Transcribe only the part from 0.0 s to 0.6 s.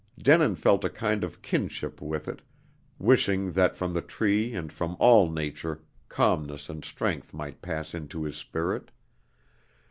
Denin